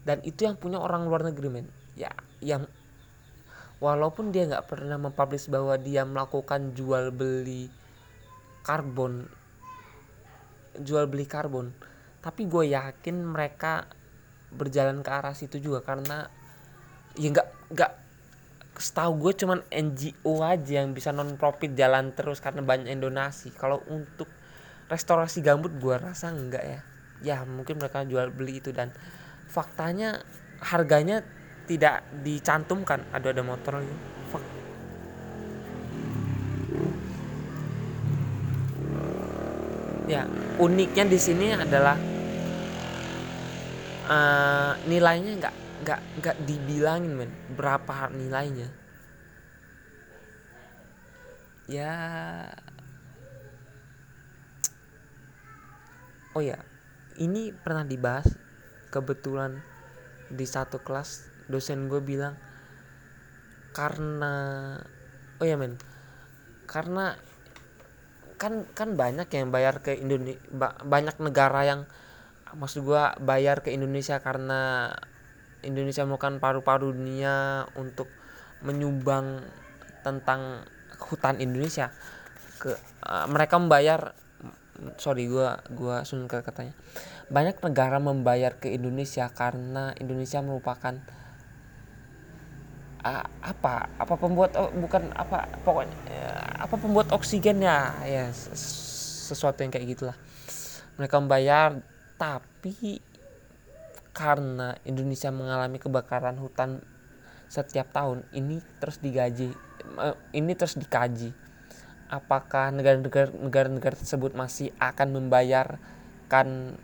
Dan 0.03 0.19
itu 0.27 0.43
yang 0.47 0.59
punya 0.59 0.83
orang 0.83 1.07
luar 1.07 1.23
negeri 1.23 1.49
men. 1.51 1.67
Ya 1.99 2.11
yang 2.43 2.67
walaupun 3.83 4.31
dia 4.35 4.47
nggak 4.47 4.67
pernah 4.71 4.99
mempublish 4.99 5.51
bahwa 5.51 5.75
dia 5.79 6.03
melakukan 6.03 6.75
jual 6.75 7.11
beli 7.15 7.71
karbon 8.69 9.25
jual 10.85 11.09
beli 11.09 11.25
karbon. 11.25 11.73
Tapi 12.21 12.45
gue 12.45 12.77
yakin 12.77 13.17
mereka 13.25 13.89
berjalan 14.53 15.01
ke 15.01 15.11
arah 15.13 15.33
situ 15.33 15.61
juga 15.61 15.81
karena 15.85 16.29
ya 17.17 17.29
nggak 17.33 17.49
nggak 17.73 17.93
setahu 18.79 19.29
gue 19.29 19.33
cuman 19.45 19.61
NGO 19.69 20.45
aja 20.45 20.81
yang 20.85 20.95
bisa 20.95 21.11
non 21.11 21.35
profit 21.35 21.75
jalan 21.75 22.13
terus 22.13 22.45
karena 22.45 22.61
banyak 22.61 22.93
donasi. 23.01 23.51
Kalau 23.57 23.81
untuk 23.89 24.29
restorasi 24.93 25.41
gambut 25.41 25.73
gue 25.81 25.97
rasa 25.97 26.29
enggak 26.29 26.65
ya. 26.65 26.81
Ya 27.25 27.37
mungkin 27.49 27.81
mereka 27.81 28.05
jual 28.05 28.31
beli 28.31 28.61
itu 28.61 28.71
dan 28.71 28.93
faktanya 29.49 30.23
harganya 30.61 31.25
tidak 31.65 32.05
dicantumkan. 32.23 33.09
Ada 33.11 33.33
ada 33.35 33.43
motor 33.43 33.83
lagi 33.83 34.18
ya 40.09 40.25
uniknya 40.57 41.05
di 41.05 41.19
sini 41.21 41.53
adalah 41.53 41.97
uh, 44.09 44.73
nilainya 44.89 45.33
nggak 45.37 45.55
nggak 45.85 46.01
nggak 46.25 46.37
dibilangin 46.49 47.13
men. 47.13 47.31
Berapa 47.53 48.09
nilainya? 48.11 48.69
Ya. 51.69 51.95
Oh 56.33 56.41
ya 56.41 56.57
ini 57.19 57.51
pernah 57.51 57.83
dibahas 57.83 58.31
kebetulan 58.89 59.61
di 60.31 60.47
satu 60.47 60.81
kelas 60.81 61.29
dosen 61.51 61.91
gue 61.91 61.99
bilang 61.99 62.39
karena 63.75 64.35
oh 65.41 65.47
ya 65.47 65.59
men 65.59 65.77
karena 66.69 67.17
kan 68.39 68.65
kan 68.73 68.95
banyak 68.95 69.27
yang 69.35 69.51
bayar 69.51 69.83
ke 69.83 69.99
Indonesia 69.99 70.39
banyak 70.87 71.17
negara 71.19 71.61
yang 71.67 71.81
maksud 72.55 72.87
gue 72.87 73.03
bayar 73.21 73.61
ke 73.61 73.75
Indonesia 73.75 74.23
karena 74.23 74.95
Indonesia 75.67 76.07
merupakan 76.07 76.39
paru-paru 76.39 76.95
dunia 76.95 77.67
untuk 77.75 78.07
menyumbang 78.63 79.43
tentang 80.07 80.65
hutan 81.03 81.43
Indonesia. 81.43 81.91
Ke 82.63 82.79
uh, 83.05 83.27
mereka 83.27 83.59
membayar 83.59 84.15
sorry 84.97 85.27
gue 85.27 85.49
gua 85.75 86.07
ke 86.07 86.39
katanya. 86.41 86.75
Banyak 87.29 87.61
negara 87.61 87.99
membayar 87.99 88.57
ke 88.57 88.71
Indonesia 88.71 89.29
karena 89.35 89.93
Indonesia 89.99 90.39
merupakan 90.41 90.95
uh, 93.03 93.27
apa 93.43 93.91
apa 93.99 94.15
pembuat 94.15 94.55
oh, 94.57 94.71
bukan 94.79 95.11
apa 95.13 95.51
pokoknya 95.67 95.99
uh, 96.15 96.48
apa 96.59 96.75
pembuat 96.75 97.15
oksigennya 97.15 98.03
ya 98.03 98.27
sesuatu 98.35 99.63
yang 99.63 99.71
kayak 99.71 99.95
gitulah. 99.95 100.17
Mereka 100.99 101.15
membayar 101.23 101.79
tapi 102.19 102.99
karena 104.11 104.75
Indonesia 104.83 105.31
mengalami 105.31 105.79
kebakaran 105.79 106.35
hutan 106.43 106.83
setiap 107.47 107.95
tahun 107.95 108.27
ini 108.35 108.59
terus 108.83 108.99
digaji 108.99 109.55
uh, 109.97 110.19
ini 110.35 110.53
terus 110.59 110.75
dikaji. 110.75 111.31
Apakah 112.09 112.75
negara-negara 112.75 113.31
negara-negara 113.31 113.95
tersebut 113.95 114.35
masih 114.35 114.75
akan 114.83 115.15
membayarkan 115.15 116.75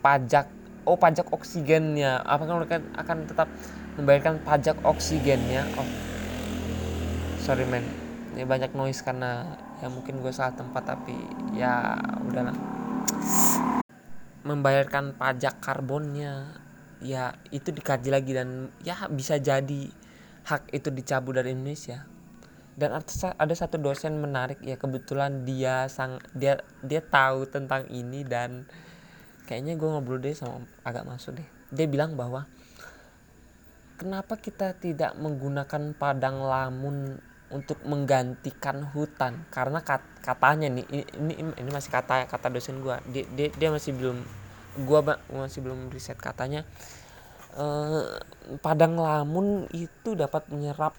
pajak 0.00 0.46
oh 0.86 0.94
pajak 0.94 1.26
oksigennya? 1.34 2.22
Apakah 2.22 2.62
mereka 2.62 2.78
akan 2.94 3.26
tetap 3.26 3.50
membayarkan 3.98 4.38
pajak 4.46 4.78
oksigennya? 4.86 5.66
Oh 5.74 5.88
sorry 7.42 7.66
men 7.66 8.05
ini 8.36 8.44
banyak 8.44 8.76
noise 8.76 9.00
karena 9.00 9.56
ya 9.80 9.88
mungkin 9.88 10.20
gue 10.20 10.28
salah 10.28 10.52
tempat 10.52 10.84
tapi 10.84 11.16
ya 11.56 11.96
udahlah. 12.20 12.52
Membayarkan 14.44 15.16
pajak 15.16 15.56
karbonnya 15.64 16.60
ya 17.00 17.32
itu 17.48 17.72
dikaji 17.72 18.12
lagi 18.12 18.36
dan 18.36 18.68
ya 18.84 19.08
bisa 19.08 19.40
jadi 19.40 19.88
hak 20.44 20.68
itu 20.76 20.92
dicabut 20.92 21.40
dari 21.40 21.56
Indonesia. 21.56 22.04
Dan 22.76 22.92
ada 22.92 23.54
satu 23.56 23.80
dosen 23.80 24.20
menarik 24.20 24.60
ya 24.60 24.76
kebetulan 24.76 25.48
dia 25.48 25.88
sang 25.88 26.20
dia 26.36 26.60
dia 26.84 27.00
tahu 27.00 27.48
tentang 27.48 27.88
ini 27.88 28.20
dan 28.20 28.68
kayaknya 29.48 29.80
gue 29.80 29.88
ngobrol 29.88 30.20
deh 30.20 30.36
sama 30.36 30.60
agak 30.84 31.08
masuk 31.08 31.40
deh. 31.40 31.48
Dia 31.72 31.88
bilang 31.88 32.20
bahwa 32.20 32.44
kenapa 33.96 34.36
kita 34.36 34.76
tidak 34.76 35.16
menggunakan 35.16 35.96
padang 35.96 36.44
lamun 36.44 37.16
untuk 37.50 37.78
menggantikan 37.86 38.82
hutan. 38.90 39.46
Karena 39.54 39.82
kat, 39.82 40.02
katanya 40.22 40.66
nih 40.70 40.86
ini 41.14 41.34
ini 41.38 41.70
masih 41.70 41.90
kata 41.94 42.26
kata 42.26 42.50
dosen 42.50 42.82
gue 42.82 42.96
dia, 43.10 43.24
dia 43.34 43.48
dia 43.54 43.68
masih 43.70 43.94
belum 43.94 44.18
gue 44.76 45.00
masih 45.32 45.64
belum 45.64 45.88
riset 45.88 46.20
katanya 46.20 46.68
eh, 47.56 48.04
padang 48.60 49.00
lamun 49.00 49.64
itu 49.72 50.12
dapat 50.12 50.46
menyerap 50.52 50.92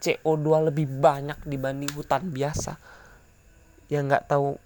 CO2 0.00 0.72
lebih 0.72 0.86
banyak 0.88 1.40
dibanding 1.44 1.92
hutan 1.92 2.28
biasa. 2.28 2.76
Yang 3.92 4.02
nggak 4.08 4.24
tahu 4.28 4.56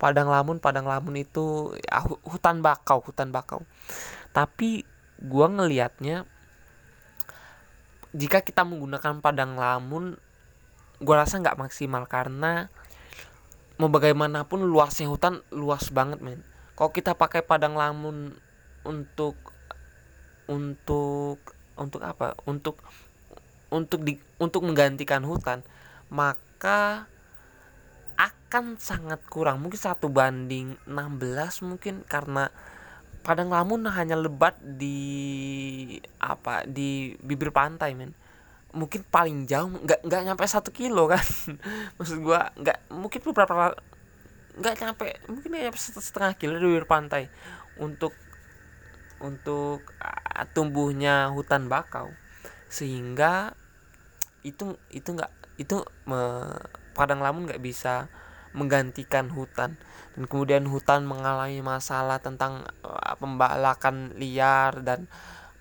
padang 0.00 0.28
lamun 0.28 0.58
padang 0.58 0.88
lamun 0.88 1.20
itu 1.20 1.76
ya, 1.78 2.04
hutan 2.24 2.60
bakau 2.64 3.00
hutan 3.04 3.32
bakau. 3.32 3.62
Tapi 4.34 4.84
gua 5.20 5.46
ngelihatnya 5.48 6.26
jika 8.14 8.46
kita 8.46 8.62
menggunakan 8.62 9.18
padang 9.18 9.58
lamun 9.58 10.14
gua 11.04 11.22
rasa 11.22 11.38
nggak 11.38 11.60
maksimal 11.60 12.08
karena 12.08 12.72
mau 13.76 13.90
bagaimanapun 13.90 14.64
luasnya 14.64 15.10
hutan 15.10 15.44
luas 15.52 15.92
banget 15.92 16.18
men. 16.24 16.40
Kalau 16.74 16.90
kita 16.90 17.14
pakai 17.14 17.44
padang 17.46 17.78
lamun 17.78 18.34
untuk 18.82 19.36
untuk 20.50 21.38
untuk 21.78 22.00
apa? 22.02 22.34
Untuk 22.48 22.82
untuk 23.70 24.00
di 24.02 24.18
untuk 24.38 24.66
menggantikan 24.66 25.22
hutan 25.26 25.62
maka 26.10 27.10
akan 28.14 28.78
sangat 28.78 29.18
kurang. 29.26 29.58
Mungkin 29.62 29.80
satu 29.80 30.06
banding 30.06 30.78
16 30.86 31.66
mungkin 31.66 32.06
karena 32.06 32.50
padang 33.26 33.50
lamun 33.50 33.88
hanya 33.88 34.14
lebat 34.14 34.54
di 34.62 35.98
apa 36.20 36.62
di 36.68 37.16
bibir 37.18 37.50
pantai 37.50 37.96
men 37.96 38.12
mungkin 38.74 39.06
paling 39.06 39.46
jauh 39.46 39.70
nggak 39.70 40.02
nggak 40.02 40.22
nyampe 40.26 40.44
satu 40.44 40.74
kilo 40.74 41.06
kan. 41.06 41.22
Maksud 41.96 42.18
gua 42.20 42.50
nggak 42.58 42.90
mungkin 42.90 43.20
beberapa 43.22 43.72
nggak 44.54 44.74
nyampe 44.82 45.06
mungkin 45.30 45.50
nyampe 45.54 45.78
setengah 45.78 46.34
kilo 46.38 46.58
di 46.58 46.66
bibir 46.66 46.86
pantai 46.86 47.30
untuk 47.78 48.14
untuk 49.22 49.82
uh, 50.02 50.44
tumbuhnya 50.52 51.30
hutan 51.30 51.70
bakau. 51.70 52.10
Sehingga 52.68 53.54
itu 54.42 54.76
itu 54.90 55.08
nggak 55.14 55.32
itu 55.56 55.86
me, 56.10 56.50
padang 56.92 57.22
lamun 57.22 57.46
nggak 57.46 57.62
bisa 57.62 58.10
menggantikan 58.54 59.30
hutan. 59.30 59.78
Dan 60.14 60.30
kemudian 60.30 60.66
hutan 60.70 61.06
mengalami 61.06 61.62
masalah 61.62 62.22
tentang 62.22 62.66
uh, 62.82 63.14
pembalakan 63.18 64.14
liar 64.18 64.82
dan 64.82 65.10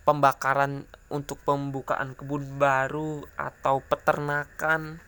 pembakaran 0.04 0.84
untuk 1.08 1.40
pembukaan 1.44 2.16
kebun 2.16 2.60
baru 2.60 3.24
atau 3.40 3.80
peternakan. 3.84 5.00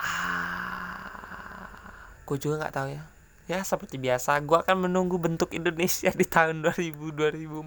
Ah 0.00 0.80
gue 2.30 2.38
juga 2.38 2.62
nggak 2.62 2.74
tahu 2.76 2.88
ya. 2.94 3.02
Ya 3.50 3.58
seperti 3.66 3.98
biasa 3.98 4.38
gue 4.46 4.54
akan 4.54 4.86
menunggu 4.86 5.18
bentuk 5.18 5.50
Indonesia 5.50 6.14
di 6.14 6.22
tahun 6.22 6.62
2000 6.62 6.94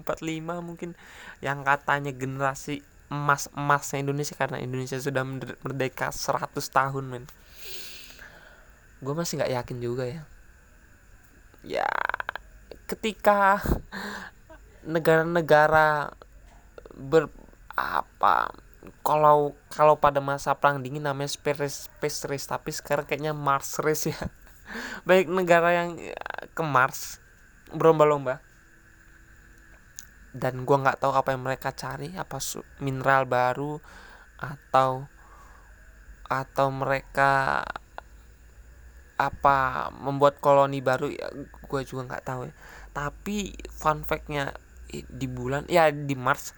mungkin 0.64 0.96
yang 1.44 1.60
katanya 1.60 2.16
generasi 2.16 2.80
emas 3.12 3.52
emasnya 3.52 4.00
Indonesia 4.00 4.32
karena 4.32 4.64
Indonesia 4.64 4.96
sudah 4.96 5.20
merdeka 5.60 6.08
100 6.08 6.56
tahun 6.56 7.04
men. 7.04 7.24
Gue 9.04 9.12
masih 9.12 9.44
nggak 9.44 9.52
yakin 9.60 9.78
juga 9.84 10.04
ya. 10.08 10.22
Ya 11.60 11.88
ketika 12.88 13.60
negara-negara 14.84 16.12
ber 16.94 17.26
apa 17.74 18.54
kalau 19.00 19.56
kalau 19.72 19.96
pada 19.96 20.20
masa 20.20 20.52
perang 20.56 20.84
dingin 20.84 21.04
namanya 21.04 21.32
space 21.32 21.88
space 21.88 22.28
race 22.28 22.46
tapi 22.48 22.68
sekarang 22.68 23.08
kayaknya 23.08 23.32
Mars 23.32 23.80
race 23.80 24.12
ya. 24.12 24.20
Baik 25.08 25.28
negara 25.32 25.72
yang 25.72 25.96
ke 26.52 26.62
Mars 26.64 27.20
berlomba-lomba. 27.72 28.44
Dan 30.34 30.66
gue 30.66 30.76
nggak 30.76 31.00
tahu 31.00 31.12
apa 31.14 31.32
yang 31.32 31.46
mereka 31.46 31.70
cari 31.72 32.12
apa 32.18 32.36
mineral 32.82 33.24
baru 33.24 33.78
atau 34.36 35.06
atau 36.26 36.68
mereka 36.74 37.62
apa 39.14 39.88
membuat 39.94 40.42
koloni 40.42 40.82
baru 40.82 41.06
ya 41.06 41.30
gue 41.40 41.80
juga 41.86 42.02
nggak 42.12 42.24
tahu 42.26 42.40
ya. 42.50 42.54
Tapi 42.92 43.54
fun 43.72 44.02
factnya 44.04 44.52
di 45.02 45.26
bulan 45.26 45.66
ya 45.66 45.90
di 45.90 46.14
Mars. 46.14 46.54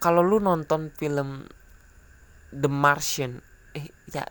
Kalau 0.00 0.24
lu 0.24 0.40
nonton 0.40 0.88
film 0.94 1.44
The 2.54 2.70
Martian 2.72 3.42
eh 3.76 3.92
ya 4.08 4.24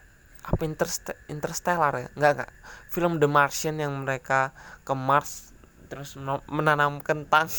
apa 0.45 0.61
Interst 0.65 1.13
Interstellar 1.29 1.93
ya? 1.93 2.09
Nggak 2.17 2.31
nggak. 2.41 2.51
Film 2.89 3.21
The 3.21 3.29
Martian 3.29 3.77
yang 3.77 3.93
mereka 4.01 4.49
ke 4.81 4.97
Mars 4.97 5.53
terus 5.85 6.17
menanam 6.49 6.97
kentang 7.05 7.45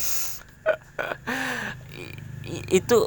itu 2.75 3.07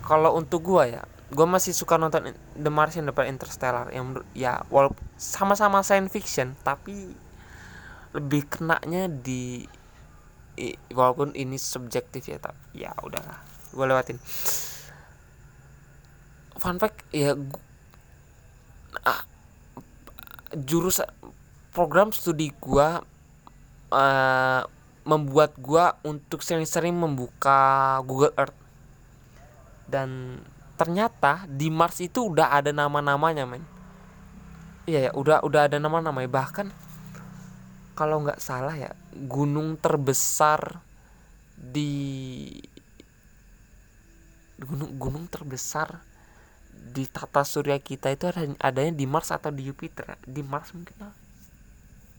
kalau 0.00 0.40
untuk 0.40 0.64
gua 0.64 0.88
ya 0.88 1.04
gua 1.28 1.44
masih 1.44 1.76
suka 1.76 2.00
nonton 2.00 2.32
The 2.56 2.72
Martian 2.72 3.04
daripada 3.04 3.28
Interstellar. 3.28 3.92
Yang 3.92 4.24
ya 4.32 4.64
walaupun 4.72 5.04
sama-sama 5.20 5.84
science 5.84 6.12
fiction 6.12 6.56
tapi 6.64 7.12
lebih 8.16 8.48
kenanya 8.48 9.08
di 9.08 9.68
walaupun 10.92 11.34
ini 11.34 11.56
subjektif 11.56 12.26
ya 12.28 12.38
tapi 12.40 12.84
ya 12.86 12.92
udahlah 13.02 13.38
gua 13.72 13.84
lewatin. 13.88 14.18
Fun 16.58 16.76
fact 16.82 17.06
ya 17.14 17.36
gua, 17.38 17.62
ah, 19.06 19.22
jurus 20.56 21.04
program 21.70 22.10
studi 22.10 22.50
gua 22.58 23.04
uh, 23.92 24.62
membuat 25.06 25.54
gua 25.60 25.96
untuk 26.02 26.42
sering-sering 26.42 26.96
membuka 26.96 28.00
Google 28.04 28.34
Earth. 28.36 28.56
Dan 29.88 30.42
ternyata 30.76 31.48
di 31.48 31.72
Mars 31.72 32.02
itu 32.02 32.28
udah 32.28 32.52
ada 32.52 32.74
nama-namanya 32.74 33.48
men. 33.48 33.64
Iya 34.88 35.08
ya 35.08 35.10
udah 35.16 35.44
udah 35.44 35.68
ada 35.68 35.76
nama-namanya. 35.80 36.28
Bahkan 36.28 36.87
kalau 37.98 38.22
nggak 38.22 38.38
salah 38.38 38.78
ya 38.78 38.94
gunung 39.26 39.74
terbesar 39.74 40.78
di 41.58 42.54
gunung 44.62 44.94
gunung 45.02 45.26
terbesar 45.26 45.98
di 46.70 47.10
tata 47.10 47.42
surya 47.42 47.82
kita 47.82 48.14
itu 48.14 48.30
ada 48.30 48.46
adanya 48.62 48.94
di 48.94 49.06
Mars 49.10 49.34
atau 49.34 49.50
di 49.50 49.66
Jupiter. 49.66 50.14
Di 50.22 50.46
Mars 50.46 50.70
mungkin 50.70 50.94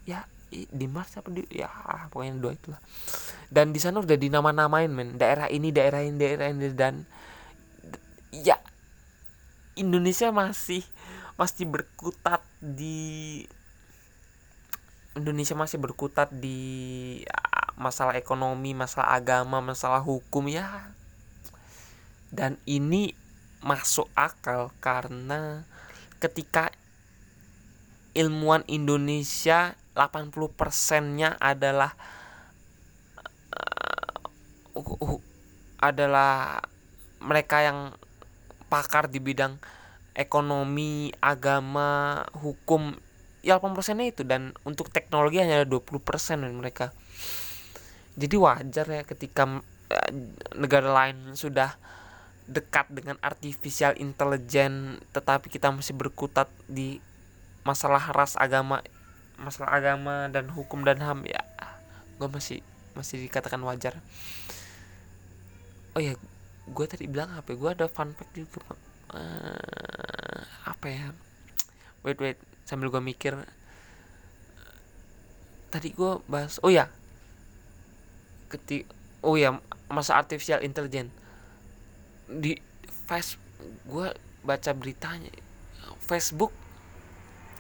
ya 0.04 0.28
di 0.52 0.88
Mars 0.90 1.16
apa 1.16 1.32
di 1.32 1.48
ya 1.48 1.72
pokoknya 2.12 2.44
dua 2.44 2.52
itulah. 2.60 2.82
Dan 3.48 3.72
di 3.72 3.80
sana 3.80 4.04
udah 4.04 4.20
dinama-namain 4.20 4.92
men. 4.92 5.16
Daerah 5.16 5.48
ini 5.48 5.72
daerah 5.72 6.04
ini 6.04 6.20
daerah 6.20 6.52
ini 6.52 6.68
dan 6.76 7.08
ya 8.36 8.60
Indonesia 9.80 10.28
masih 10.36 10.84
masih 11.40 11.72
berkutat 11.72 12.44
di 12.60 13.48
Indonesia 15.20 15.54
masih 15.54 15.78
berkutat 15.78 16.32
di 16.32 17.22
masalah 17.80 18.16
ekonomi, 18.20 18.76
masalah 18.76 19.16
agama, 19.16 19.60
masalah 19.60 20.04
hukum 20.04 20.48
ya. 20.48 20.92
Dan 22.32 22.60
ini 22.68 23.16
masuk 23.60 24.08
akal 24.16 24.72
karena 24.80 25.68
ketika 26.24 26.72
ilmuwan 28.16 28.64
Indonesia 28.68 29.76
80 29.96 30.32
persennya 30.56 31.36
adalah 31.40 31.96
uh, 34.76 34.80
uh, 34.80 35.20
adalah 35.80 36.64
mereka 37.20 37.64
yang 37.64 37.80
pakar 38.72 39.12
di 39.12 39.20
bidang 39.20 39.60
ekonomi, 40.16 41.12
agama, 41.24 42.24
hukum 42.36 42.96
ya 43.40 43.58
8 43.60 43.76
persennya 43.76 44.08
itu 44.12 44.28
dan 44.28 44.52
untuk 44.68 44.92
teknologi 44.92 45.40
hanya 45.40 45.64
20 45.64 46.00
persen 46.04 46.44
dan 46.44 46.54
mereka. 46.56 46.92
Jadi 48.20 48.36
wajar 48.36 48.88
ya 48.88 49.04
ketika 49.08 49.48
uh, 49.90 50.12
negara 50.60 50.92
lain 50.92 51.34
sudah 51.40 51.80
dekat 52.50 52.90
dengan 52.90 53.16
artificial 53.22 53.94
intelligence 54.02 55.06
tetapi 55.14 55.54
kita 55.54 55.70
masih 55.70 55.94
berkutat 55.94 56.50
di 56.66 56.98
masalah 57.62 58.10
ras 58.10 58.34
agama 58.34 58.82
masalah 59.38 59.78
agama 59.78 60.26
dan 60.34 60.50
hukum 60.50 60.82
dan 60.82 60.98
ham 61.00 61.22
ya 61.30 61.46
gue 62.20 62.28
masih 62.28 62.60
masih 62.98 63.24
dikatakan 63.24 63.64
wajar. 63.64 63.96
Oh 65.96 66.04
ya 66.04 66.20
gue 66.68 66.86
tadi 66.86 67.08
bilang 67.08 67.32
apa 67.32 67.56
ya? 67.56 67.56
gue 67.56 67.70
ada 67.72 67.88
fun 67.88 68.12
fact 68.12 68.36
juga 68.36 68.76
uh, 69.16 70.44
apa 70.68 70.86
ya? 70.92 71.08
Wait 72.04 72.20
wait 72.20 72.49
sambil 72.70 72.94
gue 72.94 73.02
mikir 73.02 73.34
tadi 75.74 75.90
gue 75.90 76.22
bahas 76.30 76.62
oh 76.62 76.70
ya 76.70 76.86
ketik 78.50 78.86
oh 79.26 79.34
ya 79.36 79.58
masa 79.90 80.18
artificial 80.18 80.62
intelligence. 80.62 81.12
Di 82.30 82.58
face 83.10 83.42
gue 83.90 84.14
baca 84.46 84.72
beritanya 84.78 85.34
Facebook 86.00 86.54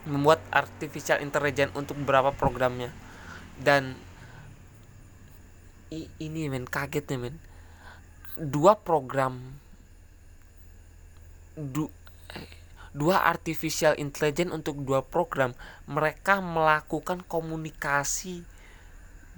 membuat 0.07 0.39
artificial 0.53 1.19
intelligence 1.19 1.73
untuk 1.75 1.97
beberapa 1.99 2.31
programnya. 2.33 2.93
Dan 3.59 3.97
ini 6.21 6.47
men 6.47 6.69
kaget 6.69 7.05
nih 7.09 7.19
men. 7.19 7.35
Dua 8.39 8.77
program 8.79 9.59
du, 11.59 11.91
dua 12.91 13.25
artificial 13.29 13.95
intelligence 13.97 14.53
untuk 14.53 14.81
dua 14.81 15.05
program. 15.05 15.53
Mereka 15.85 16.41
melakukan 16.41 17.25
komunikasi 17.25 18.43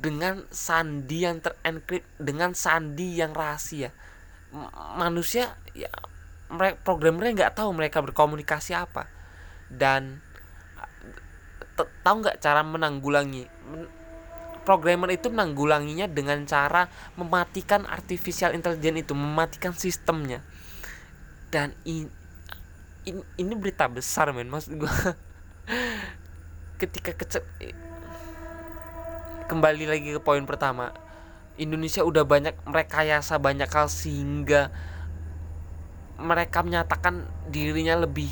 dengan 0.02 0.44
sandi 0.50 1.30
yang 1.30 1.44
terenkrip 1.46 2.02
dengan 2.18 2.58
sandi 2.58 3.22
yang 3.22 3.38
rahasia. 3.38 3.94
Manusia 4.98 5.56
ya 5.78 5.88
mereka 6.52 6.76
programmernya 6.84 7.48
nggak 7.48 7.56
tahu 7.56 7.70
mereka 7.72 8.04
berkomunikasi 8.04 8.76
apa. 8.76 9.08
Dan 9.72 10.20
tahu 11.78 12.16
nggak 12.26 12.42
cara 12.44 12.66
menanggulangi? 12.66 13.48
Programmer 14.62 15.10
itu 15.10 15.34
menanggulanginya 15.34 16.06
dengan 16.06 16.46
cara 16.46 16.86
mematikan 17.18 17.88
artificial 17.90 18.54
intelligence 18.54 19.10
itu 19.10 19.14
mematikan 19.18 19.74
sistemnya. 19.74 20.44
Dan 21.50 21.74
in, 23.06 23.22
in, 23.38 23.48
ini 23.48 23.54
berita 23.58 23.90
besar 23.90 24.30
men 24.34 24.50
maksud 24.50 24.78
gue 24.78 24.94
ketika 26.82 27.14
kecil 27.14 27.46
kembali 29.52 29.84
lagi 29.84 30.16
ke 30.16 30.22
poin 30.24 30.48
pertama. 30.48 30.96
Indonesia 31.60 32.08
udah 32.08 32.24
banyak 32.24 32.56
merekayasa 32.64 33.36
banyak 33.36 33.68
hal 33.68 33.92
sehingga 33.92 34.72
mereka 36.16 36.64
menyatakan 36.64 37.28
dirinya 37.52 38.00
lebih 38.00 38.32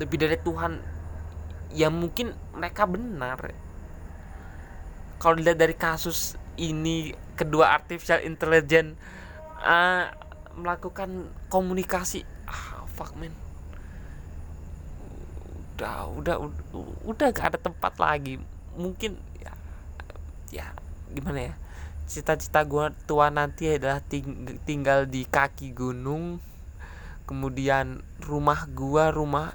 lebih 0.00 0.16
dari 0.16 0.40
Tuhan. 0.40 0.80
Ya 1.76 1.92
mungkin 1.92 2.32
mereka 2.56 2.88
benar. 2.88 3.52
Kalau 5.20 5.36
dilihat 5.36 5.60
dari 5.60 5.76
kasus 5.76 6.40
ini 6.56 7.12
kedua 7.36 7.76
artificial 7.76 8.24
intelligence 8.24 8.96
uh, 9.60 10.08
melakukan 10.56 11.28
komunikasi 11.52 12.24
ah 12.44 12.84
fuck 12.88 13.16
man 13.16 13.41
udah 15.72 16.08
udah 16.12 16.36
udah, 16.38 16.52
udah 17.08 17.28
gak 17.32 17.56
ada 17.56 17.58
tempat 17.58 17.96
lagi. 17.96 18.36
Mungkin 18.76 19.16
ya 19.40 19.52
ya 20.52 20.66
gimana 21.12 21.52
ya? 21.52 21.54
Cita-cita 22.06 22.64
gue 22.68 22.92
tua 23.08 23.32
nanti 23.32 23.72
adalah 23.72 24.04
ting 24.04 24.60
tinggal 24.68 25.08
di 25.08 25.24
kaki 25.24 25.72
gunung 25.72 26.40
kemudian 27.32 28.02
rumah 28.20 28.66
gua 28.68 29.08
rumah 29.14 29.54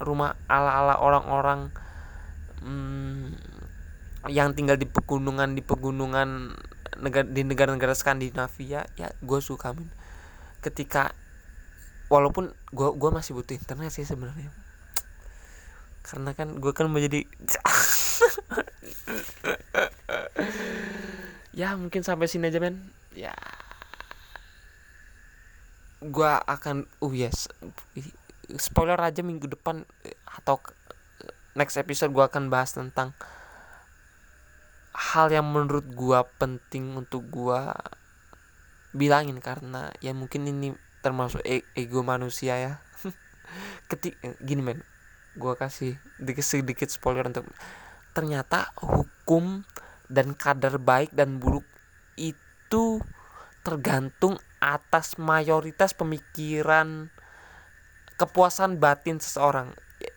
rumah 0.00 0.34
ala-ala 0.48 0.98
orang-orang 0.98 1.70
hmm, 2.62 3.36
yang 4.30 4.54
tinggal 4.54 4.78
di 4.78 4.86
pegunungan 4.86 5.54
di 5.54 5.62
pegunungan 5.62 6.54
negara 7.02 7.26
di 7.26 7.42
negara-negara 7.42 7.92
Skandinavia 7.92 8.86
ya 8.94 9.08
gue 9.18 9.40
suka 9.42 9.74
men 9.74 9.90
ketika 10.62 11.10
walaupun 12.06 12.54
gue 12.70 12.88
gua 12.94 13.10
masih 13.10 13.34
butuh 13.34 13.58
internet 13.58 13.90
sih 13.90 14.06
sebenarnya 14.06 14.54
karena 16.02 16.34
kan 16.34 16.58
gue 16.58 16.72
kan 16.74 16.90
menjadi 16.90 17.22
ya 21.58 21.78
mungkin 21.78 22.02
sampai 22.02 22.26
sini 22.26 22.50
aja 22.50 22.58
men. 22.58 22.90
Ya. 23.14 23.32
Gue 26.02 26.26
akan 26.26 26.90
oh 26.98 27.14
yes. 27.14 27.46
Spoiler 28.58 28.98
aja 28.98 29.22
minggu 29.22 29.46
depan 29.46 29.86
atau 30.26 30.58
next 31.54 31.78
episode 31.78 32.10
gue 32.10 32.24
akan 32.26 32.50
bahas 32.50 32.74
tentang 32.74 33.14
hal 34.92 35.32
yang 35.32 35.48
menurut 35.48 35.88
gua 35.96 36.28
penting 36.36 37.00
untuk 37.00 37.24
gua 37.32 37.72
bilangin. 38.92 39.40
Karena 39.40 39.88
ya 40.04 40.12
mungkin 40.12 40.44
ini 40.44 40.76
termasuk 41.00 41.40
e 41.46 41.64
ego 41.78 42.04
manusia 42.04 42.60
ya. 42.60 42.72
Ketik 43.88 44.20
eh, 44.20 44.36
gini 44.42 44.60
men 44.60 44.91
gua 45.36 45.56
kasih 45.56 45.96
sedikit 46.20 46.44
sedikit 46.44 46.88
spoiler 46.92 47.28
untuk 47.28 47.48
ternyata 48.12 48.72
hukum 48.80 49.64
dan 50.12 50.36
kadar 50.36 50.76
baik 50.76 51.12
dan 51.16 51.40
buruk 51.40 51.64
itu 52.20 53.00
tergantung 53.64 54.36
atas 54.60 55.16
mayoritas 55.16 55.96
pemikiran 55.96 57.08
kepuasan 58.20 58.76
batin 58.78 59.18
seseorang. 59.18 59.72
Ya, 59.98 60.12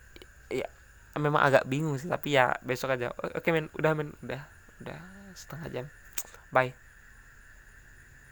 ya 0.51 0.67
memang 1.15 1.41
agak 1.41 1.65
bingung 1.65 1.95
sih 1.95 2.11
tapi 2.11 2.35
ya 2.35 2.59
besok 2.61 2.99
aja. 2.99 3.15
Oke 3.15 3.55
men 3.55 3.71
udah 3.73 3.91
men 3.95 4.13
udah 4.19 4.43
udah 4.83 4.99
setengah 5.33 5.67
jam. 5.71 5.85
Bye 6.51 6.84